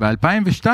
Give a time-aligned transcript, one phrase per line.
[0.00, 0.66] ב-2002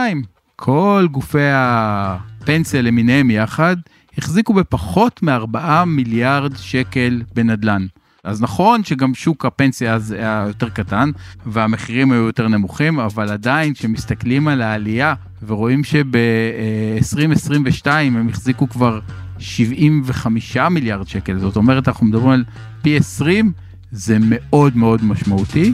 [0.57, 3.77] כל גופי הפנסיה למיניהם יחד
[4.19, 7.87] החזיקו בפחות מ-4 מיליארד שקל בנדל"ן.
[8.25, 11.11] אז נכון שגם שוק הפנסיה אז היה יותר קטן
[11.47, 15.15] והמחירים היו יותר נמוכים, אבל עדיין כשמסתכלים על העלייה
[15.47, 19.01] ורואים שב-2022 הם החזיקו כבר
[19.39, 22.45] 75 מיליארד שקל, זאת אומרת אנחנו מדברים על
[22.83, 23.53] פי 20,
[23.93, 25.73] זה מאוד מאוד משמעותי.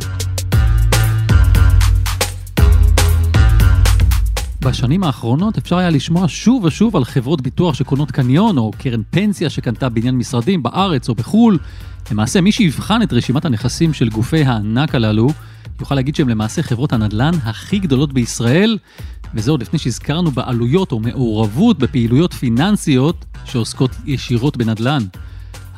[4.63, 9.51] בשנים האחרונות אפשר היה לשמוע שוב ושוב על חברות ביטוח שקונות קניון או קרן פנסיה
[9.51, 11.59] שקנתה בניין משרדים בארץ או בחו"ל.
[12.11, 15.29] למעשה, מי שיבחן את רשימת הנכסים של גופי הענק הללו,
[15.81, 18.79] יוכל להגיד שהם למעשה חברות הנדל"ן הכי גדולות בישראל,
[19.35, 25.03] וזה עוד לפני שהזכרנו בעלויות או מעורבות בפעילויות פיננסיות שעוסקות ישירות בנדל"ן.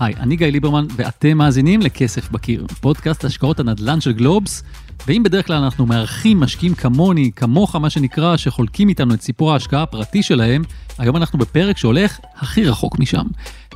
[0.01, 4.63] היי, אני גיא ליברמן ואתם מאזינים לכסף בקיר, פודקאסט השקעות הנדל"ן של גלובס,
[5.07, 9.83] ואם בדרך כלל אנחנו מארחים משקיעים כמוני, כמוך מה שנקרא, שחולקים איתנו את סיפור ההשקעה
[9.83, 10.63] הפרטי שלהם,
[10.99, 13.25] היום אנחנו בפרק שהולך הכי רחוק משם.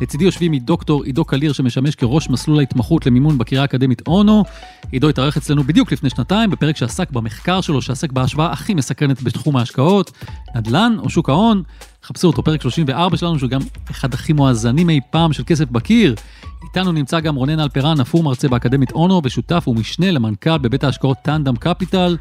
[0.00, 4.44] לצידי יושבים מדוקטור עידו קליר שמשמש כראש מסלול ההתמחות למימון בקריאה האקדמית אונו.
[4.92, 9.56] עידו התארח אצלנו בדיוק לפני שנתיים בפרק שעסק במחקר שלו, שעסק בהשוואה הכי מסקרנת בתחום
[9.56, 10.10] ההשקעות,
[10.56, 11.62] נדל"ן או שוק ההון.
[12.08, 16.14] חפשו אותו, פרק 34 שלנו, שהוא גם אחד הכי מואזנים אי פעם של כסף בקיר.
[16.62, 21.56] איתנו נמצא גם רונן אלפרן, אפור מרצה באקדמית אונו ושותף ומשנה למנכ"ל בבית ההשקעות טנדם
[21.56, 22.16] קפיטל.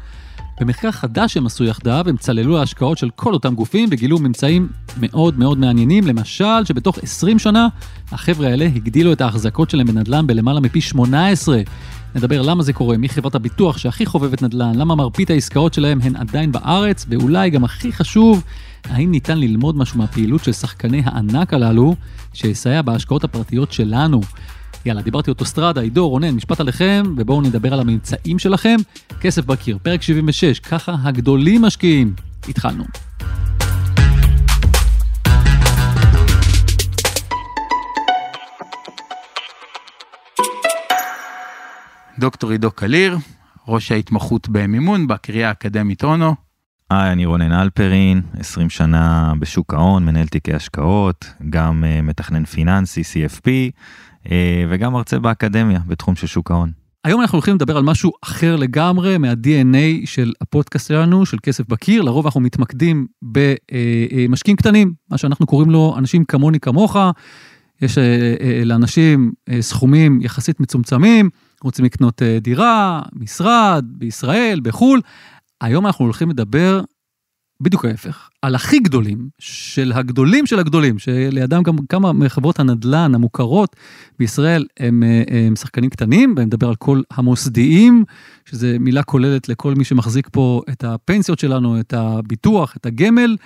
[0.60, 5.38] במחקר חדש שהם עשו יחדיו, הם צללו להשקעות של כל אותם גופים וגילו ממצאים מאוד
[5.38, 7.68] מאוד מעניינים, למשל שבתוך 20 שנה
[8.12, 11.60] החבר'ה האלה הגדילו את ההחזקות שלהם בנדל"ן בלמעלה מפי 18.
[12.14, 16.16] נדבר למה זה קורה, מי חברת הביטוח שהכי חובבת נדל"ן, למה מרבית העסקאות שלהם הן
[16.16, 18.44] עדיין בארץ, ואולי גם הכי חשוב,
[18.84, 21.94] האם ניתן ללמוד משהו מהפעילות של שחקני הענק הללו,
[22.32, 24.20] שיסייע בהשקעות הפרטיות שלנו.
[24.86, 28.76] יאללה, דיברתי אוטוסטרדה, עידו, רונן, משפט עליכם, ובואו נדבר על הממצאים שלכם.
[29.20, 32.14] כסף בקיר, פרק 76, ככה הגדולים משקיעים.
[32.48, 33.07] התחלנו.
[42.18, 43.16] דוקטור עידו קליר,
[43.68, 46.34] ראש ההתמחות במימון בקריאה האקדמית אונו.
[46.90, 53.00] היי, אני רונן אלפרין, 20 שנה בשוק ההון, מנהל תיקי השקעות, גם uh, מתכנן פיננסי,
[53.00, 53.46] CFP,
[54.24, 54.28] uh,
[54.68, 56.72] וגם מרצה באקדמיה בתחום של שוק ההון.
[57.04, 62.02] היום אנחנו הולכים לדבר על משהו אחר לגמרי מה-DNA של הפודקאסט שלנו, של כסף בקיר.
[62.02, 66.96] לרוב אנחנו מתמקדים במשקיעים קטנים, מה שאנחנו קוראים לו אנשים כמוני כמוך.
[67.82, 67.98] יש
[68.64, 71.30] לאנשים סכומים יחסית מצומצמים,
[71.64, 75.00] רוצים לקנות דירה, משרד, בישראל, בחו"ל.
[75.60, 76.80] היום אנחנו הולכים לדבר
[77.60, 83.76] בדיוק ההפך, על הכי גדולים של הגדולים של הגדולים, שלידם גם כמה מחברות הנדל"ן המוכרות
[84.18, 85.02] בישראל הם,
[85.46, 88.04] הם שחקנים קטנים, ואני מדבר על כל המוסדיים,
[88.44, 93.36] שזה מילה כוללת לכל מי שמחזיק פה את הפנסיות שלנו, את הביטוח, את הגמל.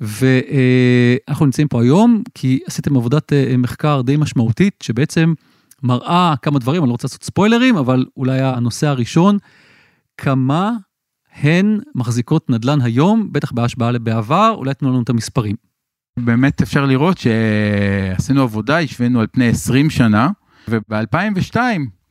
[0.00, 5.34] ואנחנו נמצאים פה היום כי עשיתם עבודת מחקר די משמעותית, שבעצם
[5.86, 9.38] מראה כמה דברים, אני לא רוצה לעשות ספוילרים, אבל אולי הנושא הראשון,
[10.18, 10.72] כמה
[11.34, 15.56] הן מחזיקות נדל"ן היום, בטח בהשוואה לבעבר, אולי תנו לנו את המספרים.
[16.18, 20.28] באמת אפשר לראות שעשינו עבודה, השווינו על פני 20 שנה,
[20.68, 21.56] וב-2002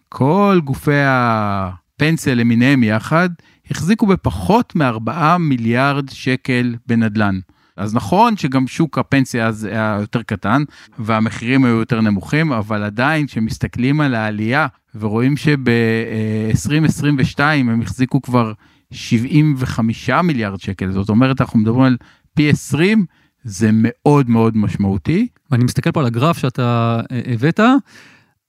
[0.10, 3.30] כל גופי הפנסיה למיניהם יחד
[3.72, 7.40] החזיקו בפחות מ-4 מיליארד שקל בנדל"ן.
[7.78, 10.64] אז נכון שגם שוק הפנסיה אז היה יותר קטן
[11.00, 18.54] והמחירים היו יותר נמוכים, אבל עדיין כשמסתכלים על העלייה ורואים שב-2022 הם החזיקו כבר
[18.92, 21.98] 75 מיליארד שקל, זאת אומרת אנחנו מדברים על
[22.34, 23.06] פי 20,
[23.44, 25.28] זה מאוד מאוד משמעותי.
[25.52, 27.02] ואני מסתכל פה על הגרף שאתה
[27.34, 27.60] הבאת,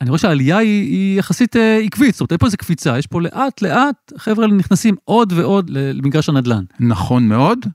[0.01, 3.21] אני רואה שהעלייה היא, היא יחסית עקבית, זאת אומרת, אין פה איזה קפיצה, יש פה
[3.21, 6.65] לאט לאט, חבר'ה נכנסים עוד ועוד למגרש הנדל"ן.
[6.81, 7.67] נכון מאוד,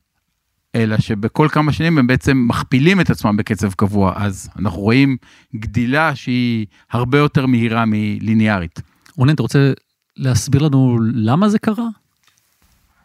[0.76, 5.18] אלא שבכל כמה שנים הם בעצם מכפילים את עצמם בקצב קבוע, אז אנחנו רואים
[5.56, 8.82] גדילה שהיא הרבה יותר מהירה מליניארית.
[9.18, 9.72] רונן, אתה רוצה
[10.18, 11.88] להסביר לנו למה זה קרה?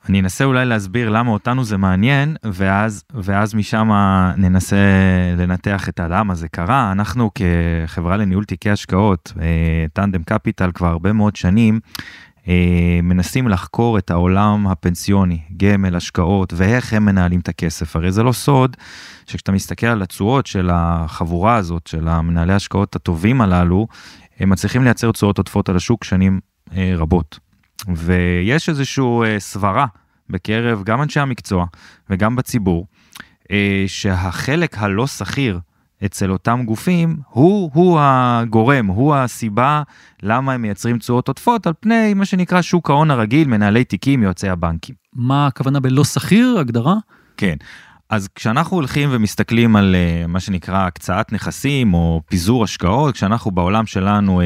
[0.08, 3.90] אני אנסה אולי להסביר למה אותנו זה מעניין, ואז, ואז משם
[4.36, 4.76] ננסה
[5.38, 6.92] לנתח את הלמה זה קרה.
[6.92, 9.32] אנחנו כחברה לניהול תיקי השקעות,
[9.92, 11.80] טנדם קפיטל כבר הרבה מאוד שנים,
[13.02, 17.96] מנסים לחקור את העולם הפנסיוני, גמל, השקעות, ואיך הם מנהלים את הכסף.
[17.96, 18.76] הרי זה לא סוד
[19.26, 23.86] שכשאתה מסתכל על התשואות של החבורה הזאת, של המנהלי השקעות הטובים הללו,
[24.40, 26.40] הם מצליחים לייצר תשואות עודפות על השוק שנים
[26.96, 27.38] רבות.
[27.96, 29.04] ויש איזושהי
[29.38, 29.86] סברה
[30.30, 31.66] בקרב גם אנשי המקצוע
[32.10, 32.86] וגם בציבור,
[33.86, 35.60] שהחלק הלא שכיר
[36.04, 39.82] אצל אותם גופים הוא, הוא הגורם, הוא הסיבה
[40.22, 44.48] למה הם מייצרים תשואות עודפות על פני מה שנקרא שוק ההון הרגיל, מנהלי תיקים, יועצי
[44.48, 44.94] הבנקים.
[45.14, 46.94] מה הכוונה בלא שכיר, הגדרה?
[47.36, 47.56] כן.
[48.10, 53.86] אז כשאנחנו הולכים ומסתכלים על uh, מה שנקרא הקצאת נכסים או פיזור השקעות, כשאנחנו בעולם
[53.86, 54.44] שלנו uh,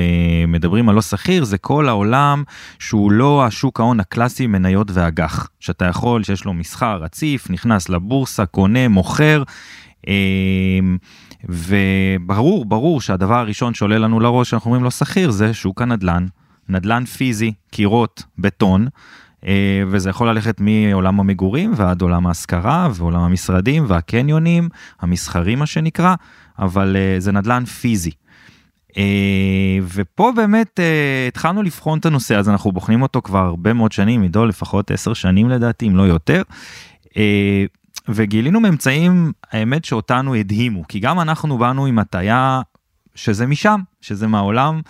[0.49, 2.45] מדברים על לא שכיר, זה כל העולם
[2.79, 8.47] שהוא לא השוק ההון הקלאסי מניות ואג"ח, שאתה יכול, שיש לו מסחר רציף, נכנס לבורסה,
[8.47, 9.43] קונה, מוכר.
[10.07, 10.11] Uh,
[11.49, 16.27] וברור, ברור שהדבר הראשון שעולה לנו לראש שאנחנו אומרים לא שכיר זה שוק הנדל"ן,
[16.69, 18.87] נדל"ן פיזי, קירות, בטון.
[19.47, 24.69] אה, וזה יכול ללכת מעולם המגורים ועד עולם ההשכרה ועולם המשרדים והקניונים,
[25.01, 26.15] המסחרים מה שנקרא,
[26.59, 28.11] אבל אה, זה נדל"ן פיזי.
[28.97, 30.81] אה, ופה באמת
[31.29, 35.15] התחלנו לבחון את הנושא הזה, אנחנו בוחנים אותו כבר הרבה מאוד שנים, עידו לפחות 10
[35.15, 36.43] שנים לדעתי, אם לא יותר.
[38.09, 42.61] וגילינו ממצאים, האמת שאותנו הדהימו, כי גם אנחנו באנו עם הטיה
[43.15, 44.81] שזה משם, שזה מהעולם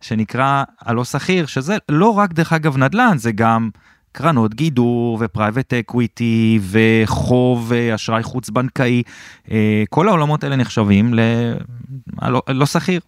[0.00, 3.70] שנקרא הלא סחיר, שזה לא רק דרך אגב נדל"ן, זה גם
[4.12, 9.02] קרנות גידור ו private equity וחוב אה, אשראי חוץ בנקאי,
[9.50, 13.00] אה, כל העולמות האלה נחשבים ללא לא סחיר.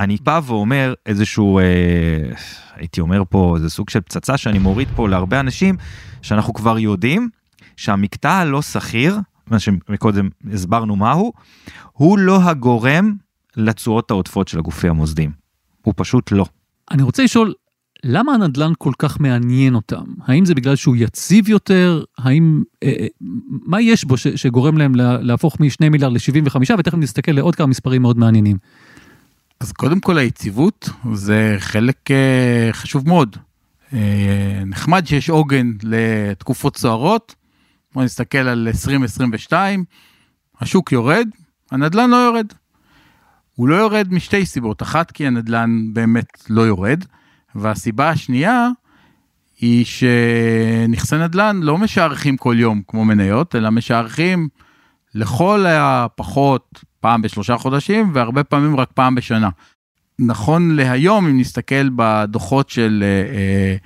[0.00, 1.64] אני בא ואומר איזשהו, אה,
[2.74, 5.76] הייתי אומר פה, זה סוג של פצצה שאני מוריד פה להרבה אנשים,
[6.22, 7.28] שאנחנו כבר יודעים
[7.76, 9.18] שהמקטע הלא סחיר,
[9.50, 11.32] מה שמקודם הסברנו מהו,
[11.92, 13.14] הוא לא הגורם
[13.56, 15.30] לתשואות העודפות של הגופי המוסדיים.
[15.82, 16.46] הוא פשוט לא.
[16.90, 17.54] אני רוצה לשאול,
[18.04, 20.04] למה הנדל"ן כל כך מעניין אותם?
[20.26, 22.04] האם זה בגלל שהוא יציב יותר?
[22.18, 23.06] האם, אה, אה
[23.66, 28.02] מה יש בו ש, שגורם להם להפוך מ-2 מיליארד ל-75 ותכף נסתכל לעוד כמה מספרים
[28.02, 28.56] מאוד מעניינים.
[29.60, 33.36] אז קודם כל היציבות זה חלק אה, חשוב מאוד.
[33.92, 37.34] אה, נחמד שיש עוגן לתקופות סוערות.
[37.94, 39.84] בוא נסתכל על 2022,
[40.60, 41.28] השוק יורד,
[41.70, 42.46] הנדל"ן לא יורד.
[43.54, 47.04] הוא לא יורד משתי סיבות, אחת כי הנדל"ן באמת לא יורד.
[47.54, 48.68] והסיבה השנייה
[49.60, 54.48] היא שנכסי נדל"ן לא משערכים כל יום כמו מניות, אלא משערכים
[55.14, 59.48] לכל הפחות פעם בשלושה חודשים והרבה פעמים רק פעם בשנה.
[60.18, 63.76] נכון להיום, אם נסתכל בדוחות של אה, אה,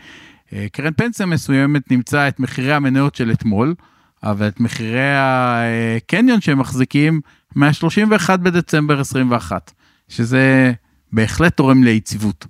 [0.52, 3.74] אה, קרן פנסיה מסוימת, נמצא את מחירי המניות של אתמול,
[4.22, 7.20] אבל את מחירי הקניון שהם מחזיקים
[7.54, 9.72] מה-31 בדצמבר 21,
[10.08, 10.72] שזה
[11.12, 12.46] בהחלט תורם ליציבות.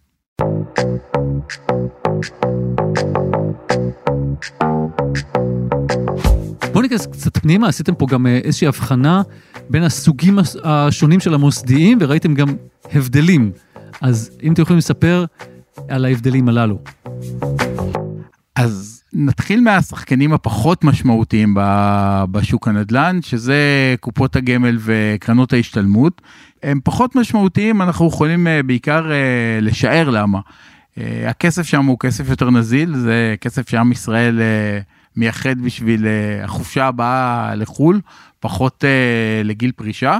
[6.72, 9.22] בוא ניכנס קצת פנימה, עשיתם פה גם אה, איזושהי הבחנה
[9.70, 12.48] בין הסוגים השונים של המוסדיים וראיתם גם
[12.92, 13.52] הבדלים.
[14.00, 15.24] אז אם אתם יכולים לספר
[15.88, 16.78] על ההבדלים הללו.
[18.56, 21.54] אז נתחיל מהשחקנים הפחות משמעותיים
[22.30, 26.22] בשוק הנדל"ן, שזה קופות הגמל וקרנות ההשתלמות.
[26.62, 30.40] הם פחות משמעותיים, אנחנו יכולים אה, בעיקר אה, לשער למה.
[30.98, 34.40] אה, הכסף שם הוא כסף יותר נזיל, זה כסף שעם ישראל
[35.16, 36.06] מייחד בשביל
[36.44, 38.00] החופשה הבאה לחו"ל,
[38.40, 38.84] פחות
[39.44, 40.18] לגיל פרישה.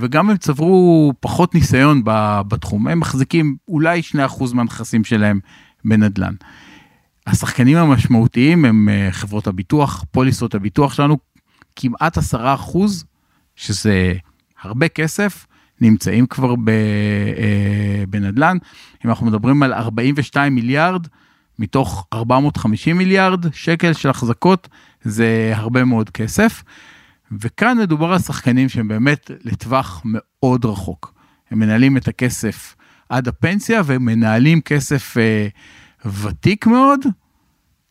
[0.00, 2.02] וגם הם צברו פחות ניסיון
[2.48, 5.40] בתחום, הם מחזיקים אולי 2% מהנכסים שלהם
[5.84, 6.34] בנדל"ן.
[7.30, 11.18] השחקנים המשמעותיים הם חברות הביטוח, פוליסות הביטוח שלנו,
[11.76, 12.20] כמעט 10%,
[13.56, 14.14] שזה
[14.62, 15.46] הרבה כסף
[15.80, 18.56] נמצאים כבר אה, בנדל"ן.
[19.04, 21.06] אם אנחנו מדברים על 42 מיליארד
[21.58, 24.68] מתוך 450 מיליארד שקל של החזקות,
[25.02, 26.62] זה הרבה מאוד כסף.
[27.40, 31.14] וכאן מדובר על שחקנים שהם באמת לטווח מאוד רחוק.
[31.50, 32.76] הם מנהלים את הכסף
[33.08, 35.48] עד הפנסיה ומנהלים כסף אה,
[36.04, 37.00] ותיק מאוד,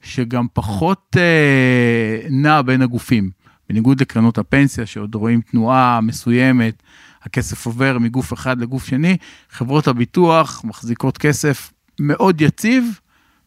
[0.01, 3.29] שגם פחות אה, נע בין הגופים.
[3.69, 6.83] בניגוד לקרנות הפנסיה שעוד רואים תנועה מסוימת,
[7.21, 9.17] הכסף עובר מגוף אחד לגוף שני,
[9.49, 12.99] חברות הביטוח מחזיקות כסף מאוד יציב,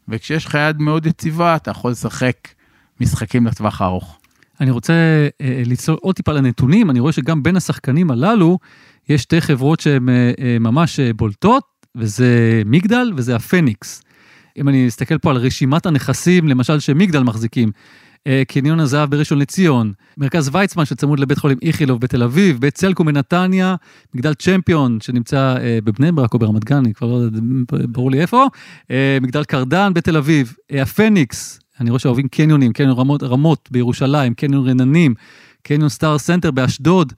[0.08, 2.36] וכשיש לך יד מאוד יציבה, אתה יכול לשחק
[3.00, 4.18] משחקים לטווח הארוך.
[4.60, 4.92] אני רוצה
[5.40, 8.58] אה, לצלול עוד טיפה לנתונים, אני רואה שגם בין השחקנים הללו,
[9.08, 11.64] יש שתי חברות שהן אה, אה, ממש אה, בולטות,
[11.96, 14.02] וזה מגדל וזה הפניקס.
[14.56, 17.70] אם אני אסתכל פה על רשימת הנכסים, למשל שמגדל מחזיקים,
[18.26, 23.06] אה, קניון הזהב בראשון לציון, מרכז ויצמן שצמוד לבית חולים איכילוב בתל אביב, בית סלקום
[23.06, 23.74] בנתניה,
[24.14, 27.38] מגדל צ'מפיון שנמצא אה, בבני ברק או ברמת גן, אני כבר לא יודע,
[27.88, 28.46] ברור לי איפה,
[28.90, 34.68] אה, מגדל קרדן בתל אביב, הפניקס, אני רואה שאוהבים קניונים, קניון רמות, רמות בירושלים, קניון
[34.68, 35.14] רננים,
[35.62, 37.12] קניון סטאר סנטר באשדוד.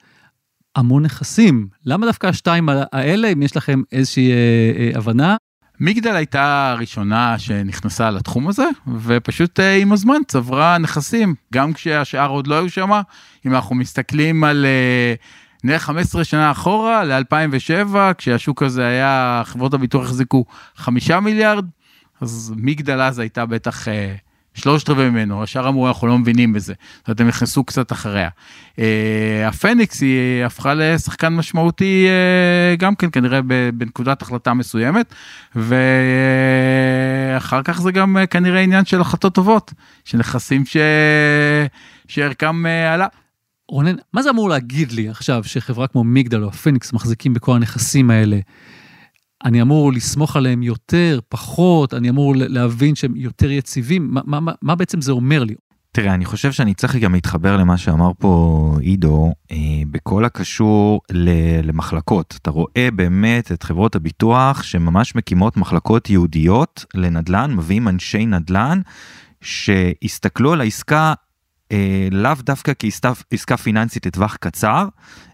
[0.76, 1.68] המון נכסים.
[1.86, 4.36] למה דווקא השתיים האלה, אם יש לכם איזושהי אה,
[4.76, 5.36] אה, הבנה?
[5.80, 8.66] מגדל הייתה הראשונה שנכנסה לתחום הזה,
[9.02, 12.90] ופשוט אה, עם הזמן צברה נכסים, גם כשהשאר עוד לא היו שם.
[13.46, 15.14] אם אנחנו מסתכלים על אה,
[15.64, 20.44] נראה 15 שנה אחורה, ל-2007, כשהשוק הזה היה, חברות הביטוח החזיקו
[20.76, 21.64] 5 מיליארד,
[22.20, 24.14] אז מגדל אז הייתה בטח אה,
[24.54, 28.28] שלושת רבעי ממנו, השאר אמרו אנחנו לא מבינים בזה, זאת אומרת הם נכנסו קצת אחריה.
[28.78, 33.40] אה, הפניקס היא הפכה לשחקן משמעותי אה, גם כן כנראה
[33.74, 35.14] בנקודת החלטה מסוימת,
[35.56, 35.72] ואחר
[37.62, 39.72] כך זה גם אה, כנראה עניין של החלטות טובות,
[40.04, 40.76] של נכסים ש...
[42.08, 43.06] שערכם עלה.
[43.68, 48.10] רונן, מה זה אמור להגיד לי עכשיו שחברה כמו מיגדל או הפניקס מחזיקים בכל הנכסים
[48.10, 48.38] האלה?
[49.44, 54.74] אני אמור לסמוך עליהם יותר, פחות, אני אמור להבין שהם יותר יציבים, מה, מה, מה
[54.74, 55.54] בעצם זה אומר לי?
[55.92, 59.56] תראה, אני חושב שאני צריך גם להתחבר למה שאמר פה עידו, אה,
[59.90, 61.00] בכל הקשור
[61.62, 62.38] למחלקות.
[62.42, 68.80] אתה רואה באמת את חברות הביטוח שממש מקימות מחלקות ייעודיות לנדל"ן, מביאים אנשי נדל"ן
[69.40, 71.14] שהסתכלו על העסקה
[71.72, 72.72] אה, לאו דווקא
[73.30, 74.88] כעסקה פיננסית לטווח קצר,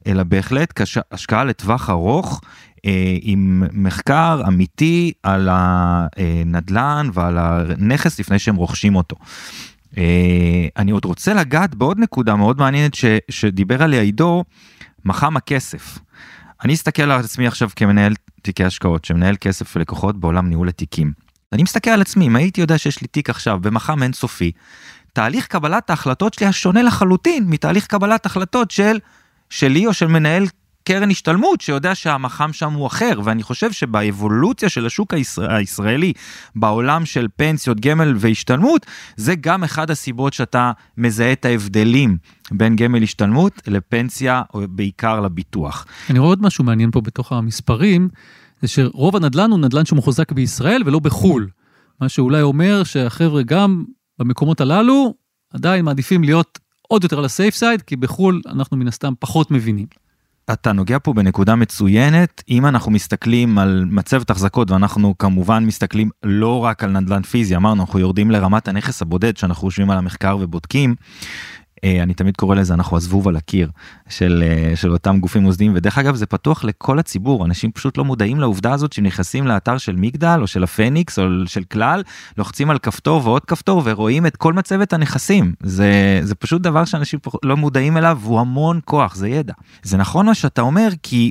[0.07, 2.41] אלא בהחלט כשהשקעה לטווח ארוך,
[2.87, 9.17] אה, עם מחקר אמיתי על הנדל"ן ועל הנכס לפני שהם רוכשים אותו.
[9.99, 14.45] אה, אני עוד רוצה לגעת בעוד נקודה מאוד מעניינת ש, שדיבר עליה עידו,
[15.05, 15.99] מחם הכסף.
[16.65, 21.13] אני אסתכל על עצמי עכשיו כמנהל תיקי השקעות, שמנהל כסף ללקוחות בעולם ניהול התיקים.
[21.53, 24.53] אני מסתכל על עצמי, אם הייתי יודע שיש לי תיק עכשיו במחם אינסופי,
[25.13, 28.99] תהליך קבלת ההחלטות שלי היה שונה לחלוטין מתהליך קבלת החלטות של
[29.51, 30.47] שלי או של מנהל
[30.85, 36.13] קרן השתלמות שיודע שהמח"מ שם הוא אחר ואני חושב שבאבולוציה של השוק הישראל, הישראלי
[36.57, 38.87] בעולם של פנסיות גמל והשתלמות
[39.17, 42.17] זה גם אחד הסיבות שאתה מזהה את ההבדלים
[42.51, 45.87] בין גמל השתלמות לפנסיה או בעיקר לביטוח.
[46.11, 48.09] אני רואה עוד משהו מעניין פה בתוך המספרים
[48.63, 51.49] זה שרוב הנדל"ן הוא נדל"ן שמוחזק בישראל ולא בחו"ל.
[52.01, 53.85] מה שאולי אומר שהחבר'ה גם
[54.21, 55.15] במקומות הללו
[55.55, 56.59] עדיין מעדיפים להיות
[56.89, 59.87] עוד יותר על הסייף סייד כי בחו"ל אנחנו מן הסתם פחות מבינים.
[60.53, 66.65] אתה נוגע פה בנקודה מצוינת אם אנחנו מסתכלים על מצבת החזקות ואנחנו כמובן מסתכלים לא
[66.65, 70.95] רק על נדל"ן פיזי אמרנו אנחנו יורדים לרמת הנכס הבודד שאנחנו יושבים על המחקר ובודקים
[71.85, 73.71] אני תמיד קורא לזה אנחנו הזבוב על הקיר
[74.09, 78.05] של אה, של אותם גופים מוסדיים ודרך אגב זה פתוח לכל הציבור אנשים פשוט לא
[78.05, 82.03] מודעים לעובדה הזאת שנכנסים לאתר של מגדל או של הפניקס או של כלל
[82.37, 87.19] לוחצים על כפתור ועוד כפתור ורואים את כל מצבת הנכסים זה זה פשוט דבר שאנשים
[87.43, 91.31] לא מודעים אליו והוא המון כוח זה ידע זה נכון מה שאתה אומר כי.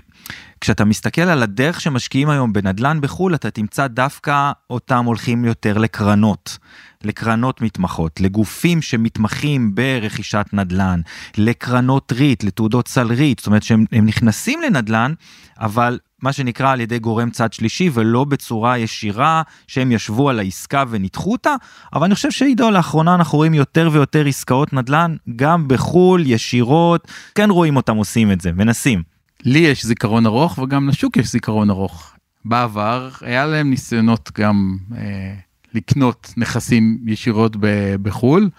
[0.61, 6.57] כשאתה מסתכל על הדרך שמשקיעים היום בנדל"ן בחו"ל אתה תמצא דווקא אותם הולכים יותר לקרנות.
[7.03, 11.01] לקרנות מתמחות, לגופים שמתמחים ברכישת נדל"ן,
[11.37, 15.13] לקרנות ריט, לתעודות סל ריט, זאת אומרת שהם נכנסים לנדל"ן,
[15.59, 20.83] אבל מה שנקרא על ידי גורם צד שלישי ולא בצורה ישירה שהם ישבו על העסקה
[20.89, 21.55] וניתחו אותה,
[21.93, 27.49] אבל אני חושב שעידו לאחרונה אנחנו רואים יותר ויותר עסקאות נדל"ן גם בחו"ל ישירות, כן
[27.49, 29.03] רואים אותם עושים את זה, מנסים.
[29.45, 32.13] לי יש זיכרון ארוך וגם לשוק יש זיכרון ארוך.
[32.45, 35.33] בעבר היה להם ניסיונות גם אה,
[35.73, 37.55] לקנות נכסים ישירות
[38.01, 38.49] בחו"ל,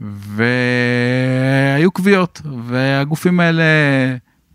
[0.00, 3.64] והיו קביעות, והגופים האלה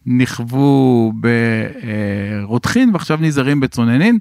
[0.05, 1.13] נכוו
[2.45, 4.19] ברותחין ועכשיו נזהרים בצוננין.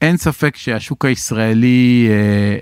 [0.00, 2.14] אין ספק שהשוק הישראלי אה,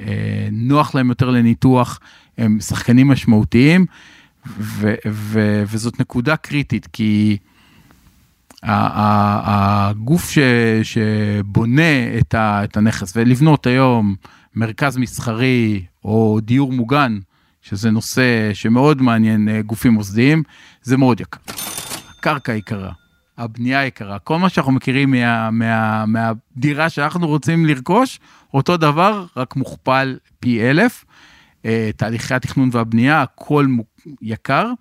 [0.09, 2.00] אה, נוח להם יותר לניתוח,
[2.38, 3.87] הם שחקנים משמעותיים,
[4.59, 7.37] ו, ו, וזאת נקודה קריטית, כי
[8.64, 10.38] הגוף ש,
[10.83, 14.14] שבונה את, ה, את הנכס ולבנות היום
[14.54, 17.18] מרכז מסחרי או דיור מוגן,
[17.62, 20.42] שזה נושא שמאוד מעניין אה, גופים מוסדיים,
[20.83, 21.40] זה מאוד יקר.
[22.18, 22.92] הקרקע יקרה,
[23.38, 28.21] הבנייה יקרה, כל מה שאנחנו מכירים מה, מה, מהדירה שאנחנו רוצים לרכוש,
[28.54, 31.04] אותו דבר, רק מוכפל פי אלף.
[31.64, 33.66] אה, תהליכי התכנון והבנייה, הכל
[34.23, 34.73] יקר.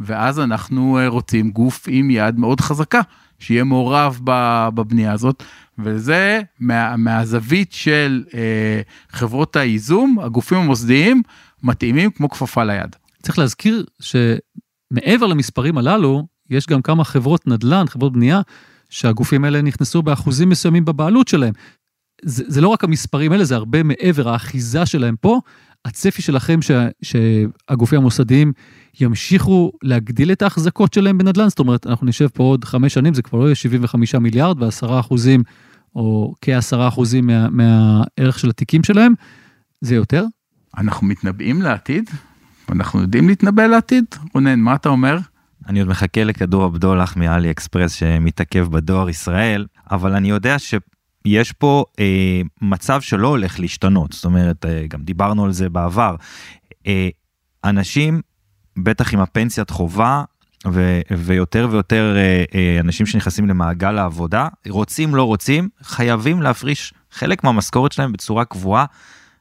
[0.00, 3.00] ואז אנחנו אה, רוצים גוף עם יד מאוד חזקה,
[3.38, 5.42] שיהיה מעורב בבנייה הזאת,
[5.78, 8.80] וזה מה, מהזווית של אה,
[9.10, 11.22] חברות הייזום, הגופים המוסדיים
[11.62, 12.96] מתאימים כמו כפפה ליד.
[13.22, 18.40] צריך להזכיר שמעבר למספרים הללו, יש גם כמה חברות נדל"ן, חברות בנייה,
[18.90, 21.52] שהגופים האלה נכנסו באחוזים מסוימים בבעלות שלהם.
[22.22, 25.40] זה, זה לא רק המספרים האלה, זה הרבה מעבר, האחיזה שלהם פה.
[25.84, 26.70] הצפי שלכם ש,
[27.02, 28.52] שהגופים המוסדיים
[29.00, 33.22] ימשיכו להגדיל את ההחזקות שלהם בנדל"ן, זאת אומרת, אנחנו נשב פה עוד חמש שנים, זה
[33.22, 35.42] כבר לא יהיה 75 מיליארד ועשרה אחוזים,
[35.94, 39.14] או כעשרה אחוזים מה, מהערך של התיקים שלהם,
[39.80, 40.24] זה יותר?
[40.78, 42.10] אנחנו מתנבאים לעתיד,
[42.68, 44.04] אנחנו יודעים להתנבא לעתיד.
[44.34, 45.18] רונן, מה אתה אומר?
[45.68, 50.74] אני עוד מחכה לכדור הבדולח מאלי אקספרס שמתעכב בדואר ישראל, אבל אני יודע ש...
[51.24, 56.16] יש פה אה, מצב שלא הולך להשתנות, זאת אומרת, אה, גם דיברנו על זה בעבר.
[56.86, 57.08] אה,
[57.64, 58.20] אנשים,
[58.82, 60.24] בטח עם הפנסיית חובה,
[60.66, 67.44] ו- ויותר ויותר אה, אה, אנשים שנכנסים למעגל העבודה, רוצים לא רוצים, חייבים להפריש חלק
[67.44, 68.84] מהמשכורת שלהם בצורה קבועה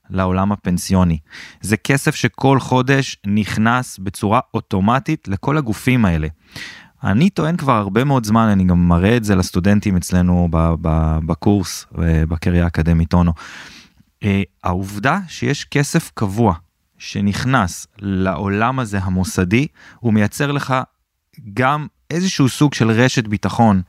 [0.10, 1.18] לעולם הפנסיוני.
[1.62, 6.28] זה כסף שכל חודש נכנס בצורה אוטומטית לכל הגופים האלה.
[7.04, 10.48] אני טוען כבר הרבה מאוד זמן, אני גם מראה את זה לסטודנטים אצלנו
[11.26, 13.34] בקורס אה, בקריה האקדמית אונו.
[14.24, 16.54] אה, העובדה שיש כסף קבוע
[17.00, 19.68] שנכנס לעולם הזה המוסדי,
[20.00, 20.74] הוא מייצר לך
[21.54, 23.82] גם איזשהו סוג של רשת ביטחון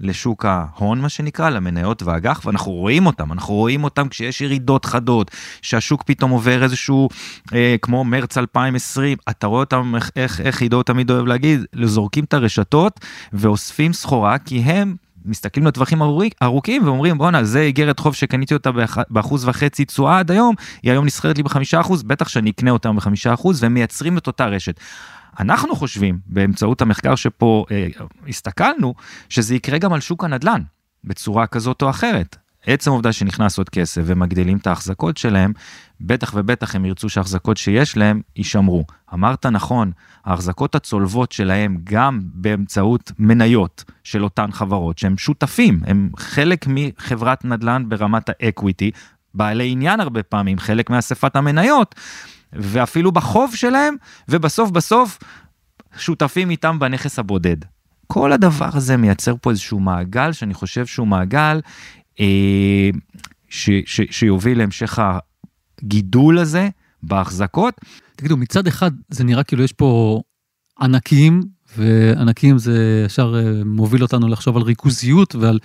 [0.00, 3.32] לשוק ההון מה שנקרא למניות ואג"ח ואנחנו רואים אותם.
[3.32, 5.30] אנחנו רואים אותם כשיש ירידות חדות
[5.62, 7.08] שהשוק פתאום עובר איזשהו
[7.54, 12.24] אה, כמו מרץ 2020 אתה רואה אותם איך איך, איך עידו תמיד אוהב להגיד זורקים
[12.24, 13.00] את הרשתות
[13.32, 14.96] ואוספים סחורה כי הם
[15.28, 16.02] מסתכלים לטווחים
[16.42, 18.70] ארוכים ואומרים בואנה זה איגרת חוב שקניתי אותה
[19.10, 22.96] באחוז וחצי תשואה עד היום היא היום נסחרת לי בחמישה אחוז בטח שאני אקנה אותם
[22.96, 24.80] בחמישה אחוז והם מייצרים את אותה רשת.
[25.40, 27.86] אנחנו חושבים באמצעות המחקר שפה אה,
[28.28, 28.94] הסתכלנו
[29.28, 30.62] שזה יקרה גם על שוק הנדל"ן
[31.04, 32.36] בצורה כזאת או אחרת.
[32.70, 35.52] עצם העובדה שנכנס עוד כסף ומגדילים את ההחזקות שלהם,
[36.00, 38.84] בטח ובטח הם ירצו שההחזקות שיש להם יישמרו.
[39.14, 39.92] אמרת נכון,
[40.24, 47.84] ההחזקות הצולבות שלהם גם באמצעות מניות של אותן חברות שהם שותפים, הם חלק מחברת נדל"ן
[47.88, 48.90] ברמת האקוויטי,
[49.34, 51.94] בעלי עניין הרבה פעמים, חלק מאספת המניות,
[52.52, 53.94] ואפילו בחוב שלהם,
[54.28, 55.18] ובסוף בסוף
[55.96, 57.56] שותפים איתם בנכס הבודד.
[58.06, 61.60] כל הדבר הזה מייצר פה איזשהו מעגל שאני חושב שהוא מעגל
[63.48, 64.98] ש, ש, שיוביל להמשך
[65.82, 66.68] הגידול הזה
[67.02, 67.74] בהחזקות.
[68.16, 70.20] תגידו, מצד אחד זה נראה כאילו יש פה
[70.80, 71.40] ענקים,
[71.76, 75.58] וענקים זה ישר אה, מוביל אותנו לחשוב על ריכוזיות ועל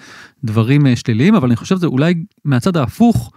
[0.44, 2.14] דברים אה, שליליים, אבל אני חושב שזה אולי
[2.46, 3.32] מהצד ההפוך,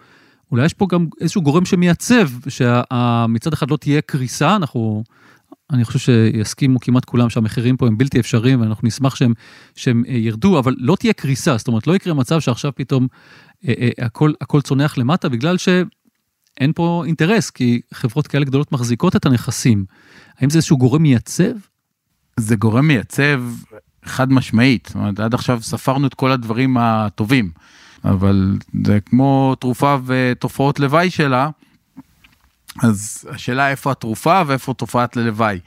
[0.51, 5.05] אולי יש פה גם איזשהו גורם שמייצב, שמצד אחד לא תהיה קריסה, אנחנו,
[5.73, 9.35] אני חושב שיסכימו כמעט כולם שהמחירים פה הם בלתי אפשריים, ואנחנו נשמח שהם,
[9.77, 13.07] שהם אה, ירדו, אבל לא תהיה קריסה, זאת אומרת, לא יקרה מצב שעכשיו פתאום
[13.69, 19.17] אה, אה, הכל, הכל צונח למטה, בגלל שאין פה אינטרס, כי חברות כאלה גדולות מחזיקות
[19.17, 19.85] את הנכסים.
[20.39, 21.53] האם זה איזשהו גורם מייצב?
[22.37, 23.43] זה גורם מייצב
[24.05, 27.51] חד משמעית, זאת אומרת, עד עכשיו ספרנו את כל הדברים הטובים.
[28.05, 31.51] אבל זה כמו תרופה ותופעות לוואי שלה,
[32.83, 35.59] אז השאלה איפה התרופה ואיפה תופעת ללוואי.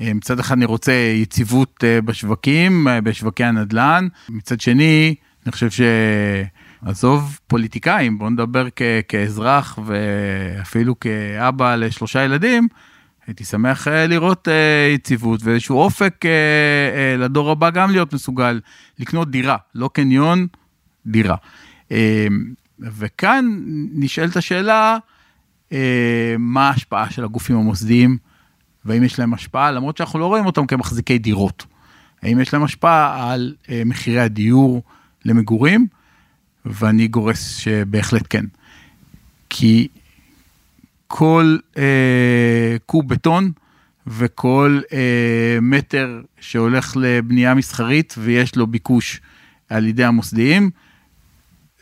[0.00, 5.14] אה, מצד אחד אני רוצה יציבות אה, בשווקים, אה, בשווקי הנדל"ן, מצד שני,
[5.46, 5.68] אני חושב
[6.82, 12.68] שעזוב פוליטיקאים, בוא נדבר כ- כאזרח ואפילו כאבא לשלושה ילדים,
[13.26, 14.48] הייתי שמח לראות
[14.94, 16.14] יציבות ואיזשהו אופק
[17.18, 18.60] לדור הבא גם להיות מסוגל
[18.98, 20.46] לקנות דירה, לא קניון,
[21.06, 21.36] דירה.
[22.80, 23.60] וכאן
[23.94, 24.98] נשאלת השאלה,
[26.38, 28.16] מה ההשפעה של הגופים המוסדיים,
[28.84, 31.66] והאם יש להם השפעה, למרות שאנחנו לא רואים אותם כמחזיקי דירות.
[32.22, 34.82] האם יש להם השפעה על אה, מחירי הדיור
[35.24, 35.86] למגורים,
[36.64, 38.44] ואני גורס שבהחלט כן.
[39.50, 39.88] כי
[41.06, 43.52] כל אה, קוב בטון
[44.06, 49.20] וכל אה, מטר שהולך לבנייה מסחרית ויש לו ביקוש
[49.68, 50.70] על ידי המוסדיים,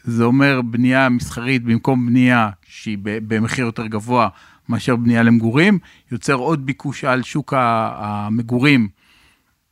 [0.04, 4.28] זה אומר בנייה מסחרית במקום בנייה שהיא במחיר יותר גבוה
[4.68, 5.78] מאשר בנייה למגורים,
[6.12, 8.88] יוצר עוד ביקוש על שוק המגורים,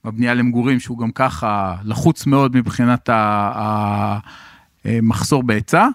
[0.04, 3.08] הבנייה למגורים שהוא גם ככה לחוץ מאוד מבחינת
[4.84, 5.88] המחסור בהיצע,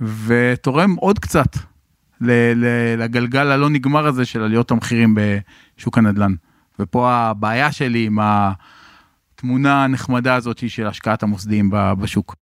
[0.00, 1.56] ותורם עוד קצת
[2.20, 5.16] לגלגל הלא נגמר הזה של עליות המחירים
[5.76, 6.34] בשוק הנדל"ן.
[6.78, 12.47] ופה הבעיה שלי עם התמונה הנחמדה הזאת של השקעת המוסדיים בשוק.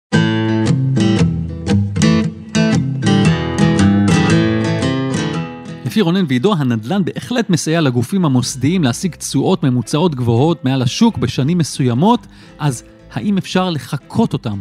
[5.94, 11.58] לפי רונן ועידו, הנדל"ן בהחלט מסייע לגופים המוסדיים להשיג תשואות ממוצעות גבוהות מעל השוק בשנים
[11.58, 12.28] מסוימות,
[12.60, 14.60] אז האם אפשר לחקות אותם?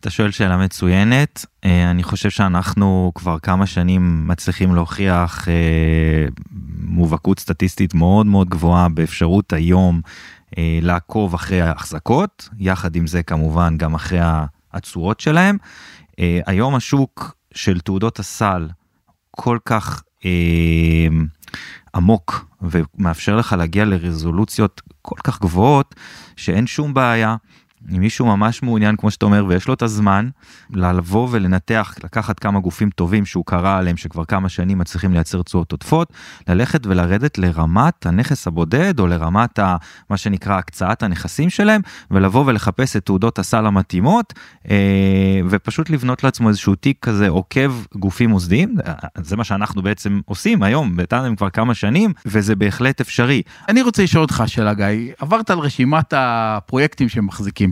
[0.00, 6.26] אתה שואל שאלה מצוינת, אה, אני חושב שאנחנו כבר כמה שנים מצליחים להוכיח אה,
[6.80, 10.00] מובהקות סטטיסטית מאוד מאוד גבוהה באפשרות היום
[10.58, 14.20] אה, לעקוב אחרי ההחזקות, יחד עם זה כמובן גם אחרי
[14.72, 15.56] התשואות שלהם.
[16.46, 18.68] היום השוק של תעודות הסל
[19.36, 21.08] כל כך אה,
[21.94, 25.94] עמוק ומאפשר לך להגיע לרזולוציות כל כך גבוהות
[26.36, 27.36] שאין שום בעיה
[27.90, 30.28] אם מישהו ממש מעוניין כמו שאתה אומר ויש לו את הזמן
[30.70, 35.72] לבוא ולנתח לקחת כמה גופים טובים שהוא קרא עליהם שכבר כמה שנים מצליחים לייצר תשואות
[35.72, 36.12] עודפות
[36.48, 39.76] ללכת ולרדת לרמת הנכס הבודד או לרמת ה,
[40.10, 44.32] מה שנקרא הקצאת הנכסים שלהם ולבוא ולחפש את תעודות הסל המתאימות
[44.70, 48.76] אה, ופשוט לבנות לעצמו איזשהו תיק כזה עוקב גופים מוסדיים
[49.22, 53.42] זה מה שאנחנו בעצם עושים היום בטענם כבר כמה שנים וזה בהחלט אפשרי.
[53.68, 57.71] אני רוצה לשאול אותך שאלה גיא עברת על רשימת הפרויקטים שמחזיקים.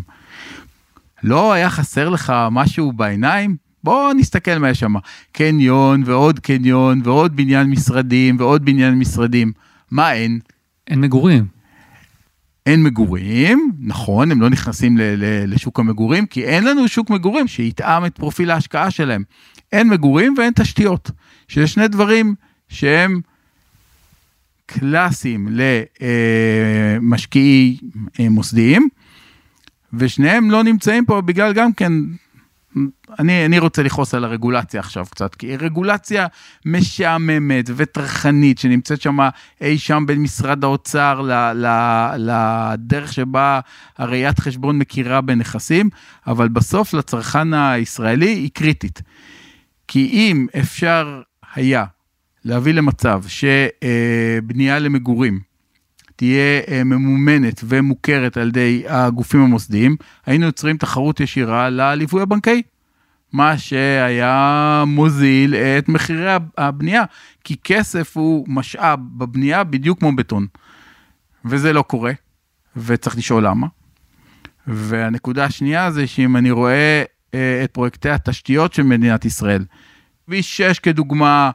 [1.22, 3.56] לא היה חסר לך משהו בעיניים?
[3.84, 4.94] בואו נסתכל מה יש שם.
[5.32, 9.52] קניון ועוד קניון ועוד בניין משרדים ועוד בניין משרדים.
[9.90, 10.40] מה אין?
[10.88, 11.46] אין מגורים.
[12.66, 17.48] אין מגורים, נכון, הם לא נכנסים ל- ל- לשוק המגורים, כי אין לנו שוק מגורים
[17.48, 19.22] שיתאם את פרופיל ההשקעה שלהם.
[19.72, 21.10] אין מגורים ואין תשתיות,
[21.48, 22.34] שזה שני דברים
[22.68, 23.20] שהם
[24.66, 25.48] קלאסיים
[27.00, 27.76] למשקיעי
[28.20, 28.88] אה, מוסדיים,
[29.92, 31.92] ושניהם לא נמצאים פה בגלל גם כן,
[33.18, 36.26] אני, אני רוצה לכעוס על הרגולציה עכשיו קצת, כי רגולציה
[36.66, 39.18] משעממת וטרחנית שנמצאת שם
[39.60, 41.66] אי שם בין משרד האוצר ל, ל,
[42.16, 43.60] לדרך שבה
[43.98, 45.90] הראיית חשבון מכירה בנכסים,
[46.26, 49.02] אבל בסוף לצרכן הישראלי היא קריטית.
[49.88, 51.22] כי אם אפשר
[51.54, 51.84] היה
[52.44, 55.49] להביא למצב שבנייה למגורים
[56.20, 62.62] תהיה אה, ממומנת ומוכרת על ידי הגופים המוסדיים, היינו יוצרים תחרות ישירה לליווי הבנקאי.
[63.32, 67.04] מה שהיה מוזיל את מחירי הבנייה,
[67.44, 70.46] כי כסף הוא משאב בבנייה בדיוק כמו בטון.
[71.44, 72.12] וזה לא קורה,
[72.76, 73.66] וצריך לשאול למה.
[74.66, 77.02] והנקודה השנייה זה שאם אני רואה
[77.34, 79.64] אה, את פרויקטי התשתיות של מדינת ישראל,
[80.26, 81.50] כביש 6 כדוגמה,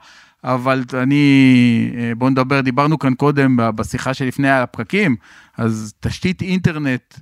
[0.46, 5.16] אבל אני, אה, בואו נדבר, דיברנו כאן קודם בשיחה שלפני הפרקים,
[5.58, 7.14] אז תשתית אינטרנט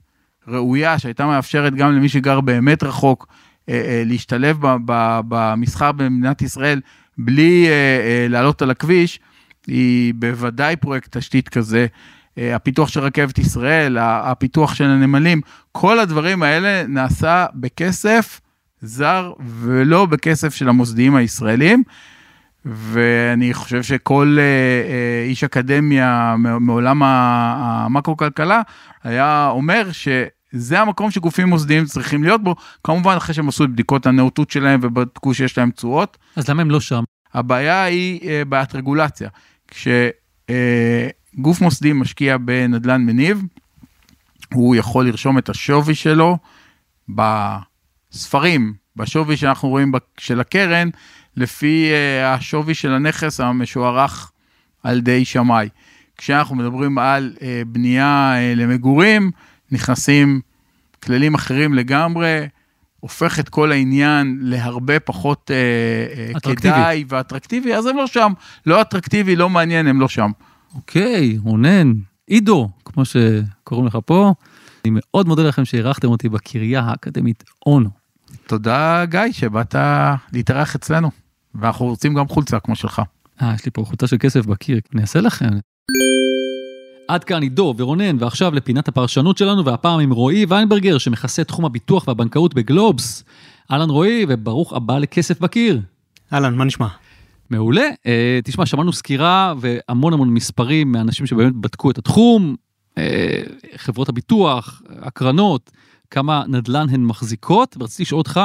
[0.47, 3.27] ראויה שהייתה מאפשרת גם למי שגר באמת רחוק
[3.69, 4.57] אה, אה, להשתלב
[5.27, 6.81] במסחר במדינת ישראל
[7.17, 7.67] בלי
[8.29, 9.19] לעלות על הכביש,
[9.67, 11.87] היא בוודאי פרויקט תשתית כזה.
[12.37, 18.41] הפיתוח של רכבת ישראל, הפיתוח של הנמלים, כל הדברים האלה נעשה בכסף
[18.81, 21.83] זר ולא בכסף של המוסדיים הישראלים.
[22.65, 28.61] ואני חושב שכל אה, אה, איש אקדמיה מעולם המקרו-כלכלה
[29.03, 34.05] היה אומר שזה המקום שגופים מוסדיים צריכים להיות בו, כמובן אחרי שהם עשו את בדיקות
[34.05, 36.17] הנאותות שלהם ובדקו שיש להם תשואות.
[36.35, 37.03] אז למה הם לא שם?
[37.33, 39.29] הבעיה היא אה, בעיית רגולציה.
[39.67, 43.43] כשגוף מוסדי משקיע בנדל"ן מניב,
[44.53, 46.37] הוא יכול לרשום את השווי שלו
[47.09, 50.89] בספרים, בשווי שאנחנו רואים של הקרן,
[51.37, 54.31] לפי uh, השווי של הנכס המשוערך
[54.83, 55.69] על ידי שמאי.
[56.17, 59.31] כשאנחנו מדברים על uh, בנייה uh, למגורים,
[59.71, 60.41] נכנסים
[61.03, 62.47] כללים אחרים לגמרי,
[62.99, 65.51] הופך את כל העניין להרבה פחות
[66.37, 66.73] אטרקטיבי.
[66.73, 68.33] כדאי ואטרקטיבי, אז הם לא שם.
[68.65, 70.31] לא אטרקטיבי, לא מעניין, הם לא שם.
[70.75, 71.93] אוקיי, רונן,
[72.27, 74.33] עידו, כמו שקוראים לך פה,
[74.85, 77.89] אני מאוד מודה לכם שאירחתם אותי בקריה האקדמית אונו.
[78.47, 79.75] תודה, גיא, שבאת
[80.33, 81.11] להתארח אצלנו.
[81.55, 83.01] ואנחנו רוצים גם חולצה כמו שלך.
[83.41, 85.49] אה, יש לי פה חולצה של כסף בקיר, אני אעשה לכם.
[87.07, 92.07] עד כאן עידו ורונן, ועכשיו לפינת הפרשנות שלנו, והפעם עם רועי ויינברגר, שמכסה תחום הביטוח
[92.07, 93.23] והבנקאות בגלובס.
[93.71, 95.81] אהלן רועי, וברוך הבא לכסף בקיר.
[96.33, 96.87] אהלן, מה נשמע?
[97.49, 97.89] מעולה.
[98.05, 102.55] אה, תשמע, שמענו סקירה והמון המון מספרים מאנשים שבאמת בדקו את התחום,
[102.97, 103.41] אה,
[103.75, 105.71] חברות הביטוח, הקרנות,
[106.11, 108.41] כמה נדל"ן הן מחזיקות, ורציתי לשאול אותך,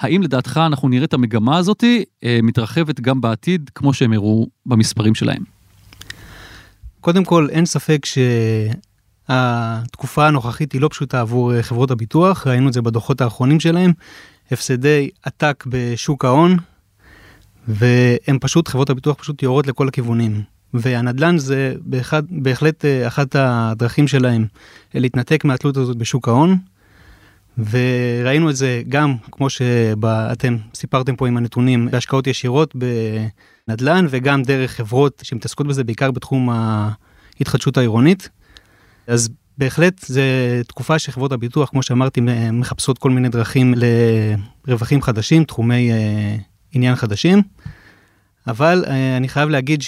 [0.00, 1.84] האם לדעתך אנחנו נראה את המגמה הזאת
[2.24, 5.42] אה, מתרחבת גם בעתיד, כמו שהם הראו במספרים שלהם?
[7.00, 8.06] קודם כל, אין ספק
[9.28, 13.92] שהתקופה הנוכחית היא לא פשוטה עבור אה, חברות הביטוח, ראינו את זה בדוחות האחרונים שלהם,
[14.50, 16.56] הפסדי עתק בשוק ההון,
[17.68, 20.42] והם פשוט, חברות הביטוח פשוט יורות לכל הכיוונים.
[20.74, 24.46] והנדל"ן זה באחד, בהחלט אה, אחת הדרכים שלהם
[24.94, 26.58] להתנתק מהתלות הזאת בשוק ההון.
[27.58, 34.72] וראינו את זה גם, כמו שאתם סיפרתם פה עם הנתונים, בהשקעות ישירות בנדל"ן, וגם דרך
[34.72, 38.28] חברות שמתעסקות בזה בעיקר בתחום ההתחדשות העירונית.
[39.06, 40.20] אז בהחלט זו
[40.68, 42.20] תקופה שחברות הביטוח, כמו שאמרתי,
[42.52, 43.74] מחפשות כל מיני דרכים
[44.66, 46.36] לרווחים חדשים, תחומי אה,
[46.72, 47.42] עניין חדשים.
[48.46, 49.82] אבל אה, אני חייב להגיד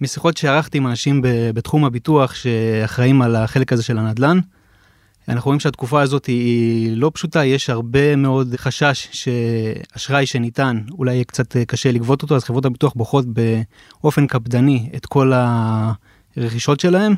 [0.00, 1.20] שמשיחות שערכתי עם אנשים
[1.54, 4.38] בתחום הביטוח שאחראים על החלק הזה של הנדל"ן,
[5.28, 11.24] אנחנו רואים שהתקופה הזאת היא לא פשוטה, יש הרבה מאוד חשש שאשראי שניתן, אולי יהיה
[11.24, 13.24] קצת קשה לגבות אותו, אז חברות הביטוח בוחרות
[14.02, 15.32] באופן קפדני את כל
[16.36, 17.14] הרכישות שלהם.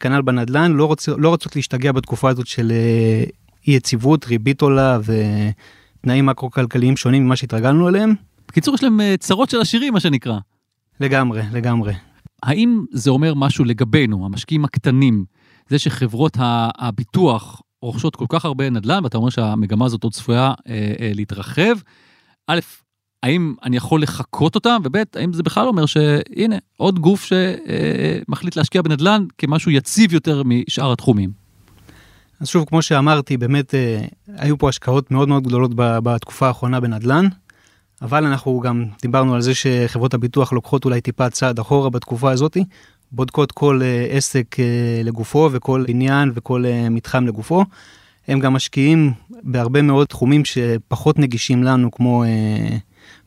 [0.00, 3.24] כנ"ל בנדל"ן, לא, רוצ, לא רוצות להשתגע בתקופה הזאת של אה,
[3.66, 8.14] אי יציבות, ריבית עולה ותנאים מקרו-כלכליים שונים ממה שהתרגלנו אליהם.
[8.48, 10.38] בקיצור, יש להם אה, צרות של עשירים, מה שנקרא.
[11.00, 11.94] לגמרי, לגמרי.
[12.42, 15.24] האם זה אומר משהו לגבינו, המשקיעים הקטנים?
[15.68, 16.36] זה שחברות
[16.78, 21.74] הביטוח רוכשות כל כך הרבה נדל"ן, ואתה אומר שהמגמה הזאת עוד צפויה אה, אה, להתרחב.
[22.46, 22.58] א',
[23.22, 28.60] האם אני יכול לחקות אותם, וב', האם זה בכלל אומר שהנה, עוד גוף שמחליט אה,
[28.60, 31.30] להשקיע בנדל"ן כמשהו יציב יותר משאר התחומים?
[32.40, 34.00] אז שוב, כמו שאמרתי, באמת אה,
[34.36, 37.26] היו פה השקעות מאוד מאוד גדולות בתקופה האחרונה בנדל"ן,
[38.02, 42.56] אבל אנחנו גם דיברנו על זה שחברות הביטוח לוקחות אולי טיפה צעד אחורה בתקופה הזאת,
[43.12, 47.64] בודקות כל אה, עסק אה, לגופו וכל עניין וכל אה, מתחם לגופו.
[48.28, 52.76] הם גם משקיעים בהרבה מאוד תחומים שפחות נגישים לנו, כמו אה,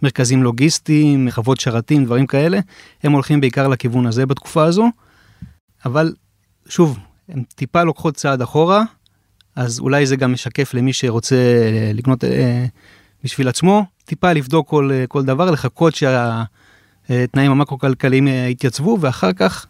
[0.01, 2.59] מרכזים לוגיסטיים, חוות שרתים, דברים כאלה.
[3.03, 4.89] הם הולכים בעיקר לכיוון הזה בתקופה הזו,
[5.85, 6.13] אבל
[6.67, 8.83] שוב, הם טיפה לוקחות צעד אחורה,
[9.55, 11.35] אז אולי זה גם משקף למי שרוצה
[11.93, 12.65] לקנות אה,
[13.23, 19.67] בשביל עצמו, טיפה לבדוק כל, כל דבר, לחכות שהתנאים המקרו-כלכליים יתייצבו, ואחר כך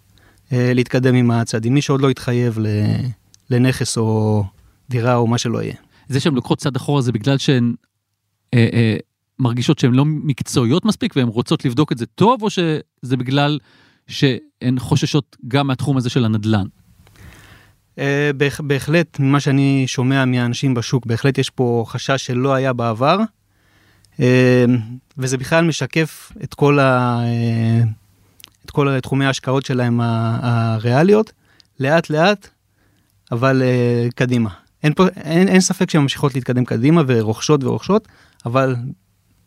[0.52, 1.74] להתקדם עם הצעדים.
[1.74, 2.58] מי שעוד לא התחייב
[3.50, 4.44] לנכס או
[4.90, 5.74] דירה או מה שלא יהיה.
[6.08, 7.74] זה שהן לוקחות צעד אחורה זה בגלל שהן
[8.54, 8.96] אה, אה,
[9.40, 13.60] מרגישות שהן לא מקצועיות מספיק והן רוצות לבדוק את זה טוב, או שזה בגלל
[14.08, 16.66] שהן חוששות גם מהתחום הזה של הנדל"ן?
[18.00, 23.18] אה, בהח- בהחלט, ממה שאני שומע מהאנשים בשוק, בהחלט יש פה חשש שלא היה בעבר,
[24.20, 24.66] אה,
[25.18, 27.82] וזה בכלל משקף את כל, ה, אה,
[28.72, 31.32] כל תחומי ההשקעות שלהם הריאליות,
[31.80, 32.48] לאט לאט,
[33.32, 34.50] אבל אה, קדימה.
[34.84, 38.08] אין, פה, אין, אין ספק שהן ממשיכות להתקדם קדימה ורוכשות ורוכשות,
[38.46, 38.76] אבל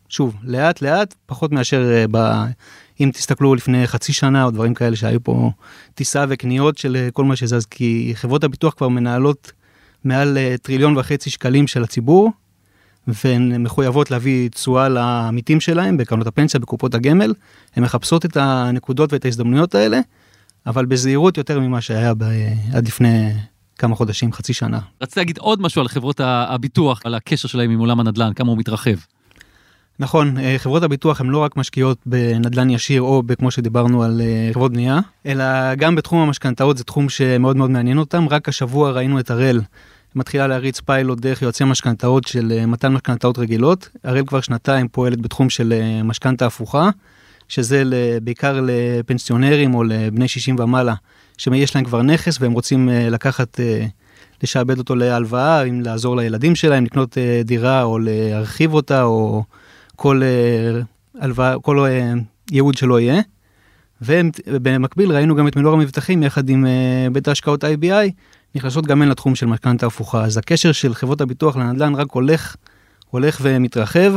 [0.09, 2.17] שוב, לאט לאט, פחות מאשר אה, ב...
[2.99, 5.51] אם תסתכלו לפני חצי שנה או דברים כאלה שהיו פה
[5.93, 9.51] טיסה וקניות של אה, כל מה שזז, כי חברות הביטוח כבר מנהלות
[10.03, 12.31] מעל אה, טריליון וחצי שקלים של הציבור,
[13.07, 17.33] והן מחויבות להביא תשואה לעמיתים שלהם בקרנות הפנסיה, בקופות הגמל,
[17.75, 19.99] הן מחפשות את הנקודות ואת ההזדמנויות האלה,
[20.65, 22.23] אבל בזהירות יותר ממה שהיה ב...
[22.73, 23.31] עד לפני
[23.77, 24.79] כמה חודשים, חצי שנה.
[25.01, 28.57] רציתי להגיד עוד משהו על חברות הביטוח, על הקשר שלהם עם עולם הנדל"ן, כמה הוא
[28.57, 28.95] מתרחב.
[29.99, 34.49] נכון, אה, חברות הביטוח הן לא רק משקיעות בנדל"ן ישיר או כמו שדיברנו על אה,
[34.53, 38.27] חברות בנייה, אלא גם בתחום המשכנתאות זה תחום שמאוד מאוד מעניין אותם.
[38.29, 39.61] רק השבוע ראינו את הראל
[40.15, 43.89] מתחילה להריץ פיילוט דרך יועצי משכנתאות של אה, מתן משכנתאות רגילות.
[44.03, 46.89] הראל כבר שנתיים פועלת בתחום של אה, משכנתה הפוכה,
[47.47, 47.83] שזה
[48.23, 50.93] בעיקר לפנסיונרים או לבני 60 ומעלה,
[51.37, 53.59] שיש להם כבר נכס והם רוצים אה, לקחת,
[54.43, 59.43] לשעבד אותו להלוואה, אם לעזור לילדים שלהם לקנות דירה או להרחיב אותה או
[59.95, 60.81] כל אה,
[61.21, 61.87] הלוואה, כל
[62.51, 63.21] ייעוד שלא יהיה.
[64.01, 66.65] ובמקביל ראינו גם את מנור המבטחים יחד עם
[67.11, 68.11] בית ההשקעות IBI
[68.55, 70.23] נכנסות גם הן לתחום של משכנתה הפוכה.
[70.23, 72.55] אז הקשר של חברות הביטוח לנדל"ן רק הולך,
[73.09, 74.13] הולך ומתרחב,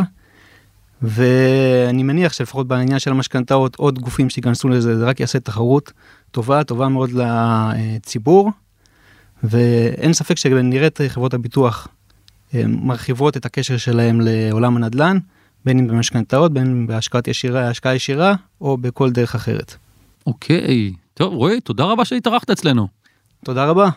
[1.03, 5.93] ואני מניח שלפחות בעניין של המשכנתאות עוד גופים שייכנסו לזה, זה רק יעשה תחרות
[6.31, 8.51] טובה, טובה מאוד לציבור,
[9.43, 11.89] ואין ספק שנראה את חברות הביטוח
[12.55, 15.19] מרחיבות את הקשר שלהם לעולם הנדל"ן,
[15.65, 19.75] בין אם במשכנתאות, בין אם בהשקעת ישירה, השקעה ישירה, או בכל דרך אחרת.
[20.27, 22.89] אוקיי, טוב, רועי, תודה רבה שהתארחת אצלנו.
[23.45, 23.89] תודה רבה.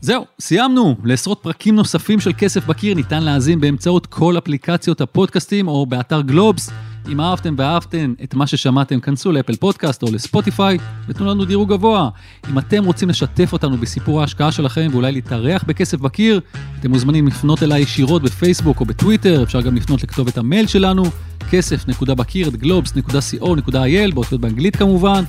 [0.00, 0.96] זהו, סיימנו.
[1.04, 6.70] לעשרות פרקים נוספים של כסף בקיר ניתן להאזין באמצעות כל אפליקציות הפודקאסטים או באתר גלובס.
[7.08, 12.08] אם אהבתם ואהבתם את מה ששמעתם, כנסו לאפל פודקאסט או לספוטיפיי ותנו לנו דירוג גבוה.
[12.50, 16.40] אם אתם רוצים לשתף אותנו בסיפור ההשקעה שלכם ואולי להתארח בכסף בקיר,
[16.80, 21.02] אתם מוזמנים לפנות אליי ישירות בפייסבוק או בטוויטר, אפשר גם לפנות לכתובת המייל שלנו,
[21.50, 25.24] כסף.בקיר@globes.co.il, באותיות באנגלית כמובן.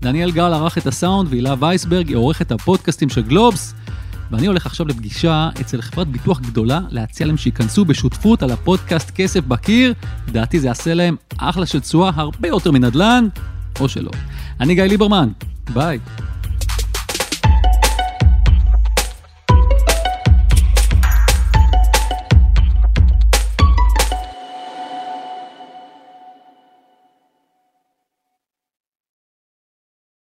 [0.00, 3.74] דניאל גל ערך את הסאונד והילה וייסברג היא עורכת הפודקאסטים של גלובס.
[4.34, 9.40] ואני הולך עכשיו לפגישה אצל חברת ביטוח גדולה להציע להם שייכנסו בשותפות על הפודקאסט כסף
[9.40, 9.94] בקיר.
[10.28, 13.28] לדעתי זה יעשה להם אחלה של תשואה הרבה יותר מנדל"ן,
[13.80, 14.10] או שלא.
[14.60, 15.28] אני גיא ליברמן,
[15.74, 15.98] ביי.